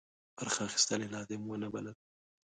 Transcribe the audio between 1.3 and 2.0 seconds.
ونه بلل.